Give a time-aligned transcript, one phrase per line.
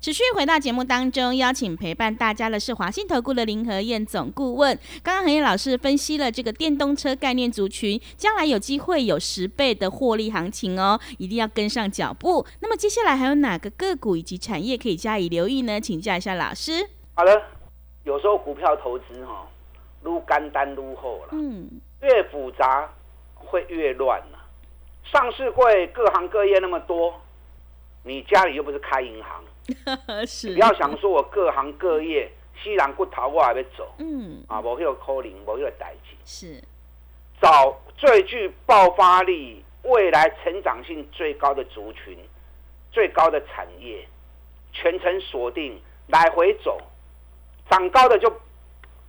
[0.00, 4.78] 持续回到节目当中，邀请陪伴大家的是华信投顾的林和燕总顾问。
[5.02, 12.46] 刚刚何燕老师分析了这个电动车概念族群，将来有机会有十倍的获利行情哦，一定要跟上脚步。
[12.60, 15.80] 那么接下来还有哪个个股以及产业可以加以留意呢？
[15.80, 16.88] 请教一下老师。
[17.14, 17.42] 好了，
[18.04, 19.48] 有时候股票投资哈，
[20.04, 21.68] 撸干单撸后了，嗯，
[22.02, 22.88] 越复杂
[23.34, 24.38] 会越乱了。
[25.02, 27.20] 上市会各行各业那么多，
[28.08, 29.44] 你家里又不是开银行。
[30.26, 32.30] 是，不要想说我各行各业
[32.62, 36.64] 西然不逃我还要走，嗯，啊，无有可能，无有代志，是，
[37.38, 42.18] 找最具爆发力、未来成长性最高的族群、
[42.90, 44.08] 最高的产业，
[44.72, 46.80] 全程锁定，来回走，
[47.68, 48.30] 涨高的就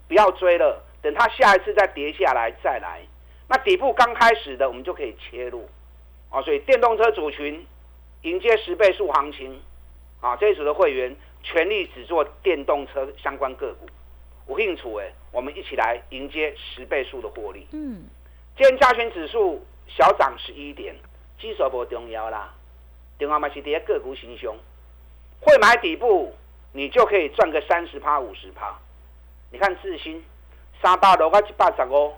[0.09, 2.99] 不要追了，等它下一次再跌下来再来，
[3.47, 5.69] 那底部刚开始的我们就可以切入，
[6.29, 7.65] 啊，所以电动车族群
[8.21, 9.59] 迎接十倍数行情。
[10.21, 13.87] 啊，这一组的会员全力只做电动车相关个股，
[14.45, 17.65] 我兴趣哎，我们一起来迎接十倍数的获利。
[17.71, 18.03] 嗯，
[18.57, 20.93] 今天加权指数小涨十一点，
[21.39, 22.53] 基数不重要啦，
[23.17, 24.53] 电话嘛是跌个股行凶，
[25.39, 26.35] 会买底部，
[26.73, 28.77] 你就可以赚个三十趴五十趴。
[29.51, 30.21] 你看智新
[30.81, 32.13] 三百六到一百十五，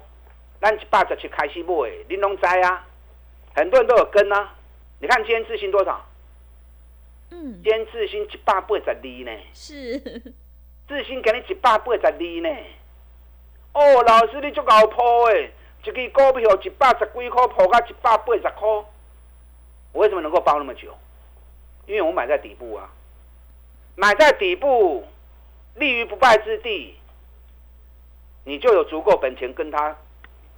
[0.60, 2.88] 咱一百十七开始买，您拢知啊，
[3.54, 4.56] 很多人都有跟啊。
[5.02, 6.06] 你看今天智新多少？
[7.32, 10.00] 嗯，今自新一百八十二呢，是，
[10.88, 12.50] 自新给你一百八十二呢。
[13.74, 15.52] 哦，老师你足够破诶，
[15.84, 18.68] 一支股票一百十几块破到一百八十块，
[19.92, 20.96] 我为什么能够包那么久？
[21.88, 22.88] 因为我买在底部啊，
[23.96, 25.04] 买在底部，
[25.76, 26.96] 立于不败之地，
[28.44, 29.98] 你就有足够本钱跟他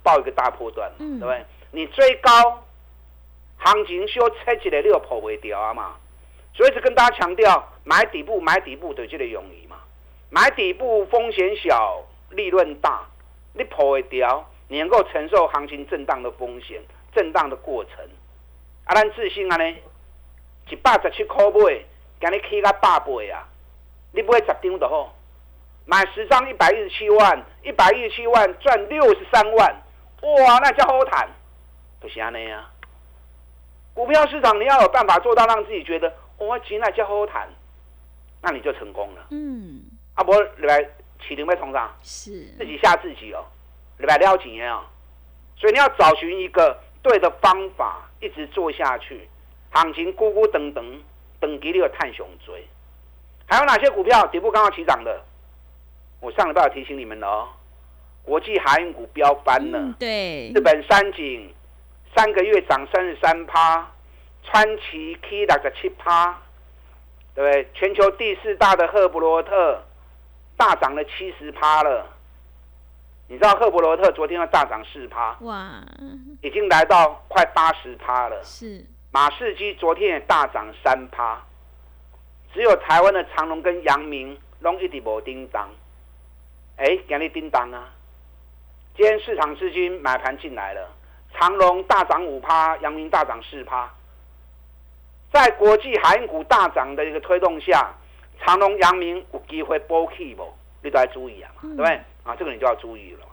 [0.02, 1.46] 报一个大破段，对不对？
[1.70, 2.62] 你追高，
[3.64, 5.96] 行情小踩起来你又破不掉啊嘛。
[6.56, 9.76] 所以是跟大家强调，买底部买底部的这个容易嘛，
[10.30, 13.04] 买底部风险小，利润大，
[13.54, 16.80] 你破会掉，你能够承受行情震荡的风险，
[17.12, 17.94] 震荡的过程。
[18.84, 19.76] 啊，咱自信啊呢，
[20.70, 21.84] 一百十七块买，
[22.20, 23.48] 今日起到百倍啊，
[24.12, 25.12] 你买十张就好，
[25.86, 29.82] 买十张一百一十七万，一百一十七万赚六十三万，
[30.20, 31.28] 哇，那叫好谈，
[31.98, 32.70] 不是安尼啊。
[33.94, 36.12] 股票市场你要有办法做到让自己觉得。
[36.36, 37.48] 我钱来叫好谈，
[38.42, 39.26] 那你就成功了。
[39.30, 39.82] 嗯，
[40.14, 40.82] 啊，不，你来
[41.24, 43.46] 起零被冲上，是自己吓自己哦，
[43.98, 44.84] 你来撩钱啊。
[45.56, 49.28] 所以你要找寻一个对的方法，一直做下去。
[49.70, 51.00] 行情咕咕等等，
[51.38, 52.66] 等级你有探熊追。
[53.46, 55.22] 还有哪些股票底部刚刚起涨的？
[56.20, 57.48] 我上礼拜提醒你们了哦。
[58.24, 61.54] 国际海运股飙翻了，对，日本三井
[62.14, 63.90] 三个月涨三十三趴。
[64.46, 66.38] 川崎 K 六十七趴，
[67.34, 67.66] 对不对？
[67.72, 69.82] 全球第四大的赫伯罗特
[70.54, 72.06] 大涨了七十趴了。
[73.26, 75.82] 你知道赫伯罗特昨天要大涨四趴，哇，
[76.42, 78.38] 已经来到快八十趴了。
[78.44, 81.42] 是马士基昨天也大涨三趴，
[82.52, 85.70] 只有台湾的长隆跟阳明拢一直无叮当。
[86.76, 87.88] 哎，给你叮当啊！
[88.94, 90.86] 今天市场资金买盘进来了，
[91.38, 93.92] 长隆大涨五趴，阳明大涨四趴。
[95.32, 97.92] 在国际海运股大涨的一个推动下，
[98.40, 100.54] 长隆、阳明有机会波起不？
[100.82, 102.00] 你都要注意啊，对不对？
[102.24, 103.32] 啊，这个你就要注意了嘛。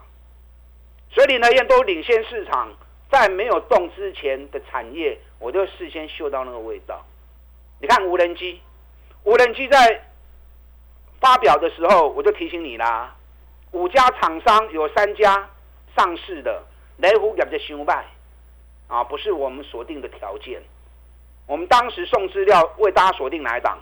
[1.10, 2.72] 所以林德燕都领先市场，
[3.10, 7.04] 在没有动之前的产业，我就事先嗅到那个味道。
[7.78, 8.60] 你看无人机，
[9.24, 10.02] 无人机在
[11.20, 13.14] 发表的时候，我就提醒你啦，
[13.72, 15.48] 五家厂商有三家
[15.94, 16.64] 上市的，
[17.02, 18.04] 雷虎业绩修败
[18.86, 20.62] 啊，不是我们锁定的条件。
[21.46, 23.76] 我们当时送资料为大家锁定哪一档？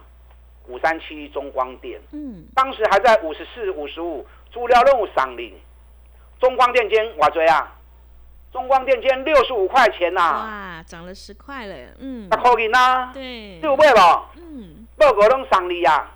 [0.67, 2.01] 五三七中光电。
[2.13, 5.55] 嗯，当时还在五十四、五十五，资料任务上领。
[6.41, 7.77] 中光电间我追啊！
[8.51, 10.21] 中光电间六十五块钱呐！
[10.21, 11.77] 哇，涨了十块了。
[11.99, 13.11] 嗯，十块钱呐。
[13.13, 14.31] 对，六倍了。
[14.37, 16.11] 嗯，报告拢上利呀。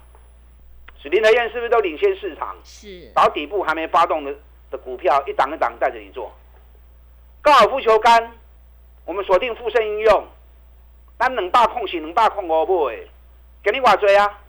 [1.03, 2.57] 水林德燕是不是都领先市场？
[2.65, 3.13] 是。
[3.15, 4.35] 找底部还没发动的
[4.71, 6.33] 的股票，一档一档带着你做。
[7.45, 8.33] 高尔夫球杆，
[9.05, 10.27] 我们锁定富盛应用。
[11.19, 12.97] 咱两百控是两百空五买，
[13.63, 14.41] 给你偌济啊？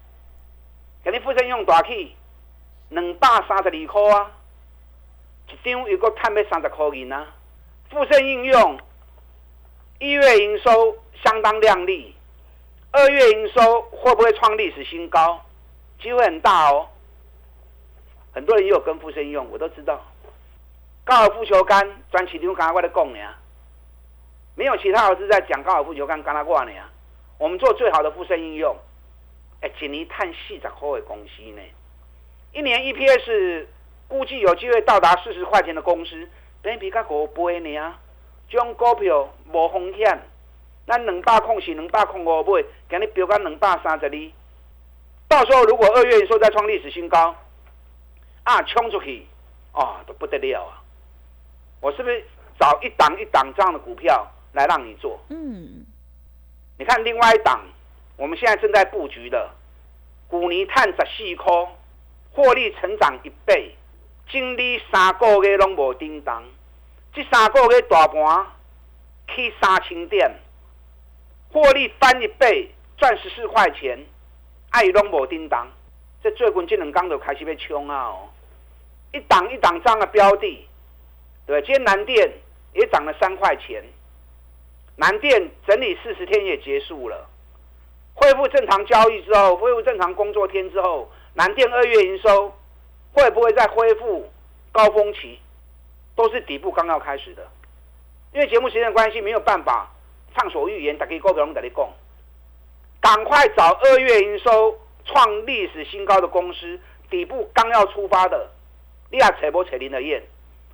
[1.04, 2.16] 给你富盛用大起，
[2.88, 4.32] 两百三十二块啊，
[5.50, 7.28] 一张又搁赚要三十块银啊！
[7.90, 8.80] 富盛应用
[10.00, 12.16] 一月营收相当亮丽，
[12.92, 15.44] 二月营收会不会创历史新高？
[16.02, 16.88] 机会很大哦。
[18.34, 20.02] 很多人也有跟富盛用，我都知道。
[21.06, 23.20] 高尔夫球杆专市场刚刚我咧讲呢。
[24.56, 26.90] 没有其他老师在讲高尔夫球杆，跟他挂呢啊！
[27.38, 28.76] 我们做最好的附身应用
[29.62, 31.62] 哎，一年探四十块的公司呢，
[32.54, 33.68] 一年 EPS
[34.08, 36.28] 估计有机会到达四十块钱的公司，
[36.64, 37.96] 等比较五倍呢。
[38.50, 40.20] 这种股票无风险，
[40.88, 44.32] 咱两百空是两百空五买，今日标到两百三十二。
[45.28, 47.36] 到时候如果二月营收再创历史新高，
[48.44, 49.28] 啊，冲出去，
[49.74, 50.82] 哦，都不得了啊！
[51.86, 52.26] 我是不是
[52.60, 55.20] 找一档一档这样的股票来让你做？
[55.30, 55.86] 嗯，
[56.80, 57.62] 你看另外一档，
[58.18, 59.52] 我们现在正在布局的
[60.28, 61.54] 古尼碳十四块，
[62.32, 63.76] 获利成长一倍，
[64.32, 66.44] 经历三个月拢无叮当，
[67.14, 68.48] 这三个月大盘
[69.28, 70.40] 去三千点，
[71.52, 74.04] 获利翻一倍，赚十四块钱。
[74.72, 75.68] 爱拢无叮当，
[76.24, 78.08] 这最近这两天就开始要冲啊！
[78.08, 78.30] 哦，
[79.14, 80.68] 一档一档涨的标的，
[81.46, 82.32] 对，今天南电
[82.74, 83.84] 也涨了三块钱，
[84.96, 87.30] 南电整理四十天也结束了，
[88.16, 92.52] 恢复正常交易之后，恢复正常工作天之后，南电二月营收
[93.14, 94.30] 会不会再恢复
[94.72, 95.40] 高峰期？
[96.16, 97.46] 都是底部刚要开始的，
[98.34, 99.92] 因为节目时间关系，没有办法
[100.34, 101.90] 畅所欲言，大家股票拢在你讲。
[103.02, 108.50] 赶快找二月营收创历史新高的公司，底部刚要出发的，
[109.12, 110.24] 你亚扯波扯林的燕。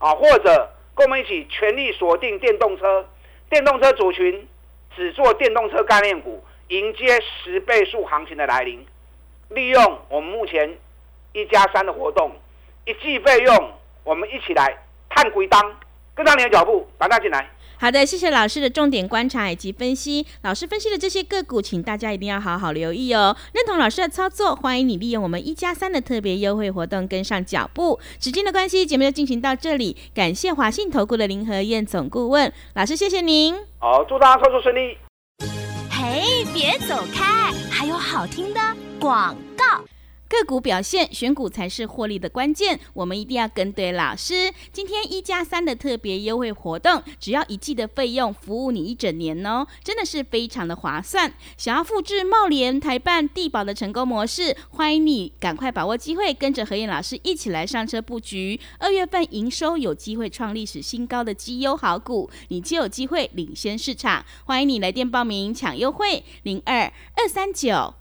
[0.01, 3.07] 啊，或者跟我们一起全力锁定电动车，
[3.49, 4.47] 电动车组群
[4.95, 8.83] 只做电动车概念股，迎接十倍数行情的来临。
[9.49, 10.75] 利用我们目前
[11.33, 12.31] 一加三的活动，
[12.85, 13.71] 一季费用，
[14.03, 14.75] 我们一起来
[15.07, 15.79] 探鬼当，
[16.15, 17.47] 跟上你的脚步，马上进来。
[17.81, 20.23] 好的，谢谢老师的重点观察以及分析。
[20.43, 23.35] 老师分析的这些个股，请大家一定要好好留意哦。
[23.53, 27.99] 认同老师的操作，欢迎你利用我们一加三的特别优惠活动跟上脚步。
[28.19, 29.97] 时间的关系，节目就进行到这里。
[30.13, 33.55] 感谢华信投顾的林和燕总顾问老师，谢谢您。
[33.79, 34.95] 好，祝大家操作顺利。
[35.89, 38.59] 嘿，别走开，还有好听的
[38.99, 39.35] 广。
[40.31, 42.79] 个股表现，选股才是获利的关键。
[42.93, 44.49] 我们一定要跟对老师。
[44.71, 51.33] 今天一加三的特别优惠活动，只要一季的费用，服务你一整年哦，真的是非常的划算。
[51.57, 58.57] 想要复制茂联、台办、地保的成功模式，欢迎你赶快把握机会，跟着何燕老师一起来上车布局。
[58.79, 64.25] 二月份营收有机会创历史新高的绩优好股，你就有机会领先市场。
[64.45, 68.00] 欢迎你来电报名抢优惠，零二二三九。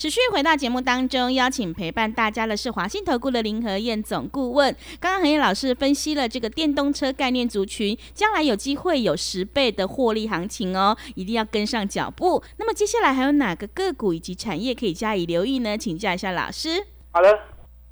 [0.00, 4.74] 持续回到节目当中，邀请陪伴大家的是华信投顾的林和燕总顾问。
[4.98, 12.42] 刚刚何燕老师分析了这个电动车概念族群，将来有机会有十倍的获利行情哦，一定要跟上脚步。
[12.56, 15.76] 那么接下来还有哪个个股以及产业可以加以留意呢？
[15.76, 16.86] 请教一下老师。
[17.10, 17.38] 好了，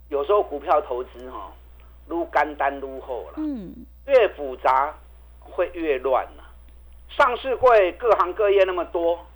[0.09, 1.53] 有时候股票投资哈，
[2.07, 4.99] 撸干单撸后了，嗯，越复杂
[5.41, 6.55] 会越乱了。
[7.11, 9.27] 上市会各行各业那么多，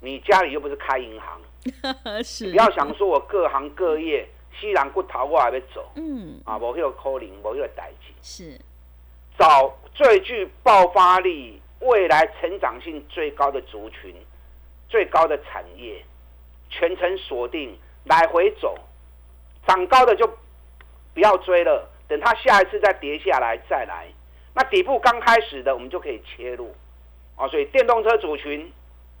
[0.00, 1.38] 你家里又不是开银行。
[2.24, 4.28] 是，不要想说我各行各业
[4.58, 5.90] 西然不逃，我还要走。
[5.96, 8.12] 嗯，啊，无有可能，无有代志。
[8.22, 8.60] 是，
[9.38, 14.14] 找最具爆发力、未来成长性最高的族群、
[14.88, 16.04] 最高的产业，
[16.70, 18.74] 全程锁定，来回走，
[19.66, 20.26] 涨高的就
[21.12, 24.06] 不要追了，等它下一次再跌下来再来。
[24.54, 26.74] 那底部刚开始的，我们就可以切入。
[27.36, 28.72] 啊，所以电动车族群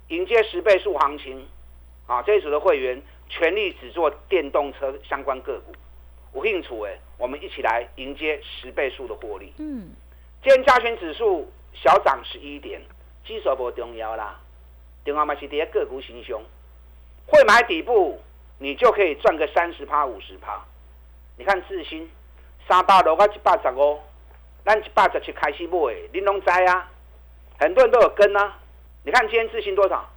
[0.08, 1.46] 迎接十倍数行情。
[2.10, 5.72] 啊，这一组的会员全力只做电动车相关个股，
[6.32, 9.52] 我兴趣哎，我们一起来迎接十倍数的获利。
[9.58, 9.92] 嗯，
[10.42, 12.82] 今天加权指数小涨十一点，
[13.24, 14.40] 基数不重要啦，
[15.04, 16.42] 电话嘛是跌个股行凶，
[17.28, 18.20] 会买底部，
[18.58, 20.60] 你就可以赚个三十趴五十趴。
[21.36, 22.10] 你看智新
[22.66, 24.00] 三百六到一百十五，
[24.64, 25.78] 咱一百十七开始买，
[26.12, 26.90] 恁拢知啊，
[27.60, 28.58] 很多人都有跟啊。
[29.04, 30.10] 你看今天智新多少？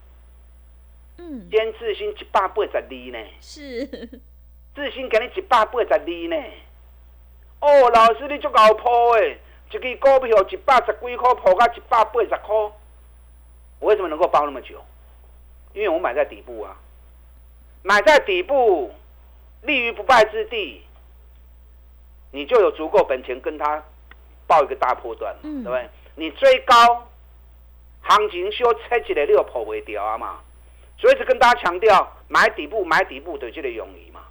[1.33, 3.87] 嗯，今天智新一百八十二呢，是
[4.75, 6.43] 智新给你一百八十二呢。
[7.59, 9.39] 哦，老师你足够破诶，
[9.71, 12.55] 一支股票一百十几块破到一百八十块，
[13.79, 14.79] 我为什么能够包那么久？
[15.73, 16.77] 因为我买在底部啊，
[17.81, 18.93] 买在底部，
[19.63, 20.83] 立于不败之地，
[22.29, 23.83] 你就有足够本钱跟他
[24.45, 25.89] 报一个大破段，对不对？
[26.13, 27.09] 你追高，
[28.01, 30.39] 行情小踩起来你又破不掉啊嘛。
[30.97, 34.21] 所以，是跟大家强调，买底部，买底部的这个容易嘛？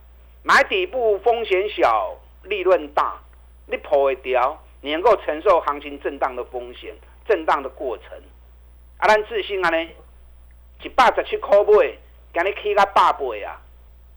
[0.42, 3.20] 买底部风险小，利润大，
[3.66, 6.94] 你破会掉，你能够承受行情震荡的风险、
[7.26, 8.06] 震荡的过程。
[8.98, 9.88] 啊，咱自信啊呢，
[10.82, 11.98] 一百十七块买，
[12.32, 13.60] 今日起到百倍啊！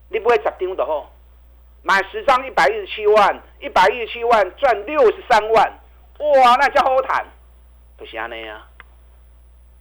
[0.08, 1.12] 你买十张就好，
[1.82, 5.78] 买十张一百一十七万，一百一十七万赚六十三万，
[6.18, 7.26] 哇，那叫好谈，
[7.98, 8.66] 不是安尼啊！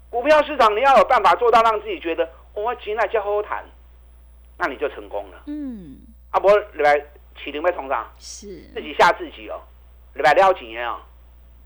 [0.09, 3.63] 股票市场你要有办法做到让自己觉得我钱那叫好好谈，
[4.57, 5.43] 那你就成功了。
[5.47, 5.97] 嗯，
[6.31, 6.99] 啊，不，礼拜
[7.37, 9.61] 起零被冲上，是自己吓自己哦，
[10.13, 10.99] 礼拜撩钱哦，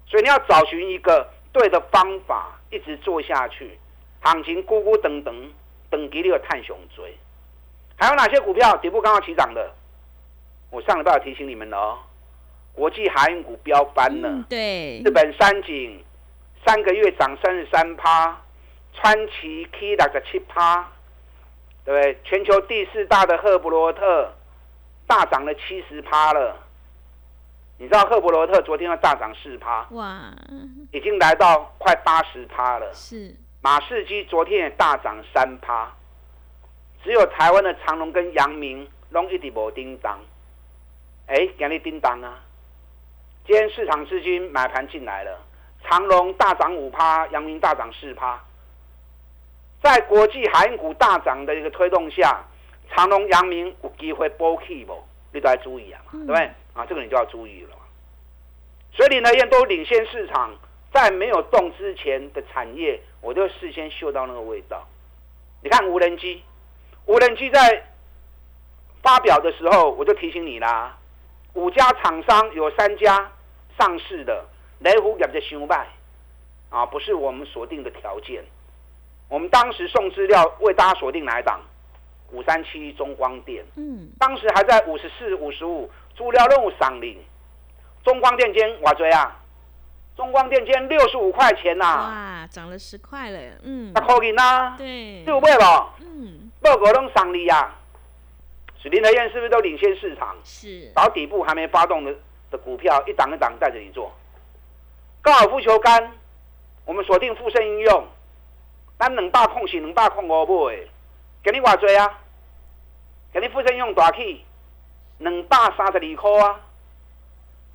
[0.07, 3.77] 所以你要找寻一个对的方法，一直做下去，
[4.21, 5.51] 行情咕咕等等，
[5.89, 7.15] 等级你有探熊追。
[7.97, 9.71] 还有哪些股票底部刚好起涨的？
[10.71, 11.99] 我上礼拜有提醒你们了哦，
[12.73, 16.03] 国际海运股飙翻了，嗯，对日，本三井
[16.65, 18.39] 三个月涨三十三趴，
[18.93, 20.87] 川崎 K 六十七趴，
[21.85, 22.19] 对不对？
[22.23, 24.33] 全球第四大的赫伯罗特
[25.07, 26.55] 大涨了七十趴了。
[27.77, 30.33] 你知道赫伯罗特昨天要大涨四趴，哇，
[30.91, 32.93] 已经来到快八十趴了。
[32.93, 35.89] 是，马士基昨天也大涨三趴，
[37.01, 40.19] 只有台湾的长隆跟阳明拢一直无叮当。
[41.27, 42.39] 哎，今日叮当啊！
[43.45, 45.39] 今天市场资金买盘进来了，
[45.83, 48.43] 长隆大涨五趴，阳明大涨四趴。
[49.81, 52.43] 在国际海运股大涨的一个推动下，
[52.89, 55.01] 长隆、阳明有机会波起不？
[55.31, 56.51] 你都要注意啊，嗯对不对？
[56.73, 57.83] 啊，这个你就要注意了嘛。
[58.91, 60.53] 所以林德燕都领先市场，
[60.91, 64.87] 在没有动之前的产业，我就事先嗅到那个味道。
[65.61, 66.43] 你看无人机，
[67.05, 67.85] 无人机在
[69.01, 70.97] 发表的时候，我就提醒你啦，
[71.53, 73.31] 五家厂商有三家
[73.77, 74.45] 上市的，
[74.79, 75.87] 雷虎业的修败
[76.69, 78.43] 啊，不是我们锁定的条件。
[79.29, 81.61] 我们当时送资料为大家锁定哪一档？
[82.31, 87.17] 五三七中光电，嗯，当时还在五十四、五十五，资料任务赏领。
[88.03, 89.35] 中光电今我追啊，
[90.15, 93.91] 中光电今天六十五块钱呐、哇，涨了十块了，嗯。
[93.95, 94.85] 十，块银呐，对。
[94.87, 95.63] 你，有买不？
[96.01, 97.73] 嗯，报告拢赏你呀、
[98.79, 100.35] 水林德燕是不是都领先市场？
[100.43, 102.13] 是，找底部还没发动的
[102.51, 104.11] 的股票，一档一档带着你做。
[105.21, 106.11] 高尔夫球杆，
[106.85, 108.07] 我们锁定富盛应用，
[108.99, 110.75] 咱两百空是两百空五买，
[111.41, 112.19] 给你偌济啊？
[113.31, 114.43] 给你富盛用大气，
[115.19, 116.59] 两百三十二块啊，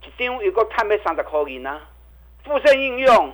[0.03, 1.81] 一张又搁赚要三十块银啊。
[2.45, 3.33] 富盛应用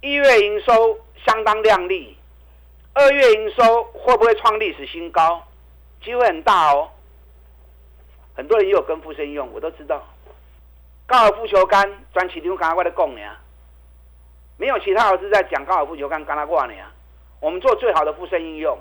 [0.00, 2.16] 一月营收相当亮丽，
[2.94, 5.46] 二月营收会不会创历史新高？
[6.02, 6.88] 机会很大哦。
[8.34, 10.02] 很多人也有跟富盛用，我都知道。
[11.04, 13.20] 高尔夫球杆专市场刚刚我在讲呢，
[14.62, 16.74] 没有其他老师在讲高尔夫球杆，刚刚挂呢。
[17.40, 18.78] 我们做最好的富盛应用，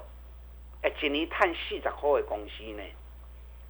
[0.83, 2.83] 哎，一年探四十块的公司呢，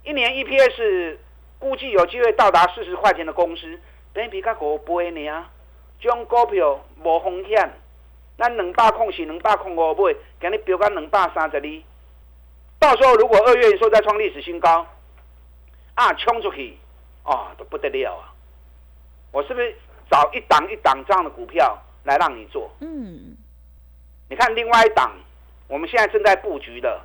[0.04, 1.16] 一年 EPS
[1.58, 3.80] 估计有机会到达四十块钱的公司，
[4.12, 5.46] 本比较五倍呢。
[6.02, 7.72] 这种股票无风险，
[8.38, 11.82] 咱两百空是两百空五买，今日标到两百三十二。
[12.78, 14.86] 到时候如果二月营收再创历史新高，
[15.96, 16.78] 啊，冲出去，
[17.24, 18.36] 哦，都不得了啊！
[19.32, 19.74] 我是不是
[20.10, 22.72] 找一档一档这样的股票来让你做？
[22.80, 23.38] 嗯，
[24.30, 25.12] 你看另外一档，
[25.68, 27.02] 我们现在正在布局的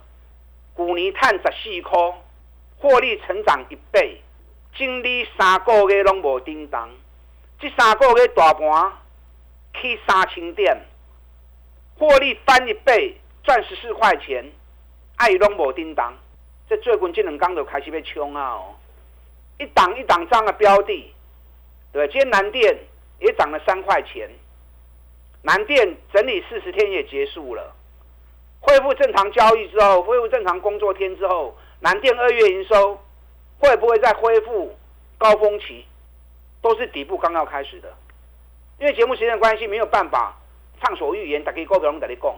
[0.75, 2.15] 古尼碳十四颗，
[2.79, 4.21] 获利成长一倍，
[4.76, 6.88] 经历三个月拢无叮当，
[7.59, 8.93] 这三个月大盘
[9.75, 10.76] 去三千点，
[11.99, 14.50] 获利翻一倍，赚十四块钱，
[15.17, 16.15] 爱拢无叮当，
[16.69, 18.75] 这最近这两天就开始被冲啊哦，
[19.59, 21.15] 一档一档这样的标的，
[21.93, 22.79] 对，今天南电
[23.21, 24.31] 也涨了三块钱。
[25.47, 27.73] 南电整理四十天也结束了，
[28.59, 33.00] 恢复正常交易之后，恢复正常工作天之后，南电二月营收
[33.61, 34.76] 会不会再恢复
[35.17, 35.85] 高峰期？
[36.61, 37.95] 都是底部刚要开始的，
[38.81, 40.37] 因为节目时间关系，没有办法
[40.81, 42.35] 畅所欲言，大家股票拢跟你讲，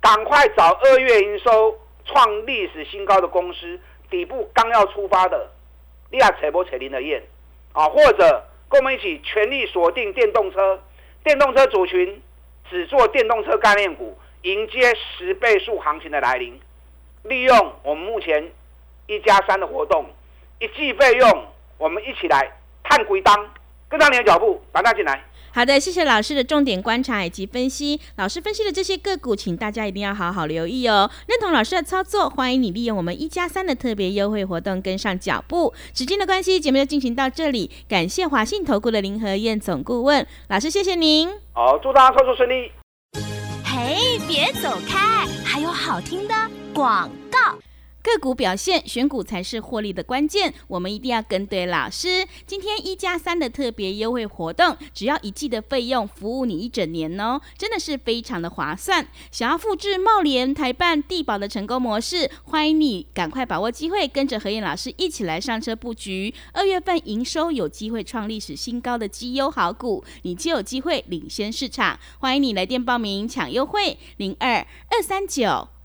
[0.00, 3.78] 赶快找二月营收创历史新高的公司，
[4.08, 5.50] 底部刚要出发的，
[6.10, 7.22] 你也扯不扯林的燕
[7.74, 10.80] 啊，或者跟我们一起全力锁定电动车。
[11.22, 12.22] 电动车族群
[12.70, 16.58] 只做电动车概念股，迎接十倍数行情的来临。
[17.24, 18.50] 利用我们目前
[19.06, 20.06] 一加三的活动，
[20.58, 21.46] 一季费用，
[21.76, 22.50] 我们一起来
[22.82, 23.52] 探鬼当，
[23.88, 25.22] 跟上你的脚步，把它进来。
[25.52, 28.00] 好的，谢谢老师的重点观察以及分析。
[28.16, 31.10] 老师分析的这些个股，请大家一定要好好留意哦。
[31.26, 35.74] 认同老师的操作，欢迎你利用我们一加三的特别优惠活动跟上脚步。
[35.92, 37.70] 时间的关系，节目就进行到这里。
[37.88, 41.28] 感谢华信投顾的林和燕总顾问老师，谢谢您。
[41.52, 42.70] 好，祝大家操作顺利。
[43.64, 46.34] 嘿，别走开，还有好听的
[46.72, 47.10] 广。
[48.02, 50.52] 个股表现，选股才是获利的关键。
[50.68, 52.26] 我们一定要跟对老师。
[52.46, 59.06] 今天一加三的特别优惠活动，只要一季的费用，服务你一整年哦，真的是非常的划算。
[59.30, 66.32] 想要复制茂联、台办、地保的成功模式，欢迎你赶快把握机会，跟着何燕老师一起来上车布局。
[66.52, 71.98] 二月份营收有机会创历史新高的绩优好股，你就有机会领先市场。
[72.18, 75.79] 欢迎你来电报名抢优惠，零二二三九。